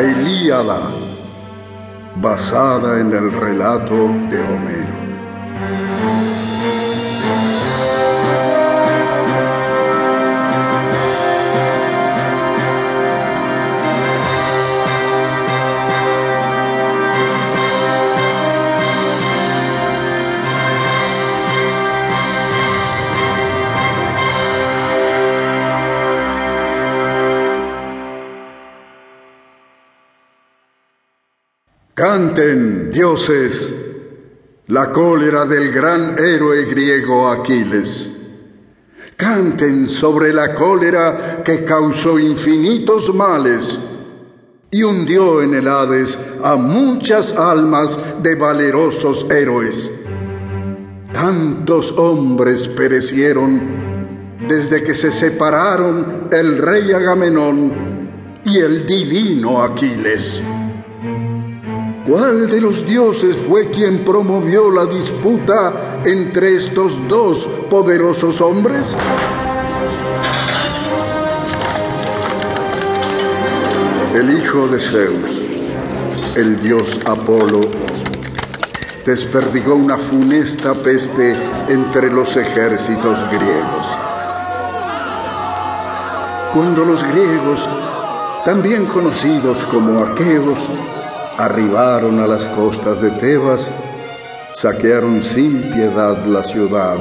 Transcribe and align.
Ilíada, 0.00 0.80
basada 2.16 3.00
en 3.00 3.12
el 3.12 3.32
relato 3.32 4.08
de 4.30 4.40
Homero. 4.40 5.02
Canten, 32.02 32.90
dioses, 32.90 33.72
la 34.66 34.90
cólera 34.90 35.44
del 35.44 35.70
gran 35.70 36.18
héroe 36.18 36.64
griego 36.64 37.28
Aquiles. 37.30 38.10
Canten 39.16 39.86
sobre 39.86 40.32
la 40.32 40.52
cólera 40.52 41.44
que 41.44 41.62
causó 41.62 42.18
infinitos 42.18 43.14
males 43.14 43.78
y 44.72 44.82
hundió 44.82 45.42
en 45.42 45.54
el 45.54 45.68
Hades 45.68 46.18
a 46.42 46.56
muchas 46.56 47.34
almas 47.34 47.96
de 48.20 48.34
valerosos 48.34 49.24
héroes. 49.30 49.88
Tantos 51.12 51.92
hombres 51.96 52.66
perecieron 52.66 54.40
desde 54.48 54.82
que 54.82 54.96
se 54.96 55.12
separaron 55.12 56.26
el 56.32 56.58
rey 56.58 56.90
Agamenón 56.90 58.40
y 58.44 58.58
el 58.58 58.86
divino 58.86 59.62
Aquiles. 59.62 60.42
¿Cuál 62.06 62.48
de 62.50 62.60
los 62.60 62.84
dioses 62.84 63.36
fue 63.48 63.70
quien 63.70 64.04
promovió 64.04 64.72
la 64.72 64.86
disputa 64.86 66.00
entre 66.04 66.56
estos 66.56 66.98
dos 67.06 67.48
poderosos 67.70 68.40
hombres? 68.40 68.96
El 74.16 74.36
hijo 74.36 74.66
de 74.66 74.80
Zeus, 74.80 75.42
el 76.34 76.60
dios 76.60 76.98
Apolo, 77.04 77.60
desperdigó 79.06 79.76
una 79.76 79.96
funesta 79.96 80.74
peste 80.74 81.36
entre 81.68 82.10
los 82.10 82.36
ejércitos 82.36 83.20
griegos. 83.30 83.98
Cuando 86.52 86.84
los 86.84 87.04
griegos, 87.04 87.68
también 88.44 88.86
conocidos 88.86 89.64
como 89.66 90.00
aqueos, 90.00 90.68
arribaron 91.38 92.20
a 92.20 92.26
las 92.26 92.46
costas 92.46 93.00
de 93.00 93.10
Tebas, 93.12 93.70
saquearon 94.54 95.22
sin 95.22 95.70
piedad 95.70 96.24
la 96.26 96.44
ciudad, 96.44 96.98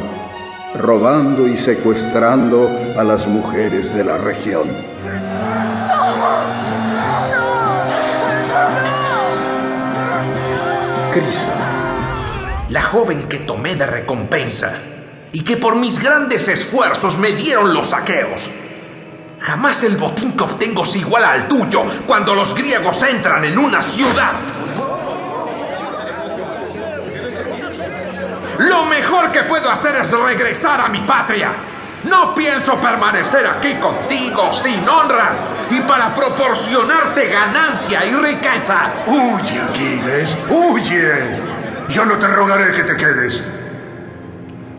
robando 0.75 1.47
y 1.47 1.57
secuestrando 1.57 2.69
a 2.97 3.03
las 3.03 3.27
mujeres 3.27 3.93
de 3.93 4.03
la 4.03 4.17
región. 4.17 4.67
Crisa, 11.11 12.67
la 12.69 12.81
joven 12.81 13.27
que 13.27 13.39
tomé 13.39 13.75
de 13.75 13.85
recompensa 13.85 14.75
y 15.33 15.44
que 15.44 15.57
por 15.57 15.75
mis 15.75 16.01
grandes 16.01 16.47
esfuerzos 16.47 17.17
me 17.17 17.33
dieron 17.33 17.73
los 17.73 17.89
saqueos 17.89 18.50
Jamás 19.41 19.81
el 19.84 19.97
botín 19.97 20.38
que 20.38 20.44
obtengo 20.44 20.85
se 20.85 21.00
iguala 21.00 21.31
al 21.31 21.47
tuyo 21.47 21.84
cuando 22.06 22.35
los 22.35 22.53
griegos 22.53 23.02
entran 23.02 23.44
en 23.44 23.57
una 23.57 23.81
ciudad. 23.81 24.34
Lo 28.59 28.85
mejor 28.85 29.31
que 29.31 29.41
puedo 29.44 29.72
hacer 29.72 29.96
es 29.96 30.12
regresar 30.12 30.81
a 30.81 30.90
mi 30.90 31.00
patria. 31.00 31.53
No 32.03 32.35
pienso 32.35 32.75
permanecer 32.75 33.47
aquí 33.47 33.74
contigo 33.75 34.51
sin 34.53 34.88
honra 34.88 35.34
y 35.72 35.81
para 35.81 36.13
proporcionarte 36.13 37.28
ganancia 37.28 38.06
y 38.06 38.13
riqueza. 38.13 38.94
Huye, 39.07 39.59
Aquiles, 39.59 40.38
huye. 40.50 41.40
Yo 41.90 42.06
no 42.06 42.18
te 42.18 42.28
rogaré 42.28 42.74
que 42.74 42.84
te 42.84 42.96
quedes. 42.96 43.41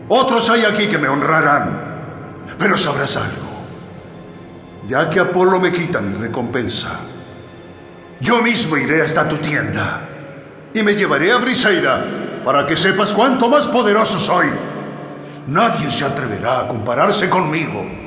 Otros 0.07 0.49
hay 0.49 0.63
aquí 0.63 0.87
que 0.87 0.97
me 0.97 1.09
honrarán, 1.09 2.45
pero 2.57 2.77
sabrás 2.77 3.17
algo 3.17 3.52
ya 4.87 5.09
que 5.09 5.19
Apolo 5.19 5.59
me 5.59 5.71
quita 5.71 6.01
mi 6.01 6.13
recompensa. 6.13 6.99
Yo 8.19 8.41
mismo 8.41 8.77
iré 8.77 9.01
hasta 9.01 9.27
tu 9.27 9.37
tienda 9.37 10.07
y 10.73 10.83
me 10.83 10.95
llevaré 10.95 11.31
a 11.31 11.37
Briseida 11.37 12.03
para 12.45 12.65
que 12.65 12.77
sepas 12.77 13.13
cuánto 13.13 13.49
más 13.49 13.67
poderoso 13.67 14.19
soy. 14.19 14.47
Nadie 15.47 15.89
se 15.89 16.05
atreverá 16.05 16.61
a 16.61 16.67
compararse 16.67 17.29
conmigo. 17.29 18.02